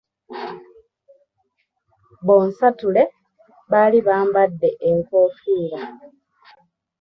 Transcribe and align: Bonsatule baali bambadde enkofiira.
Bonsatule 2.25 3.03
baali 3.71 3.99
bambadde 4.07 4.69
enkofiira. 4.89 5.79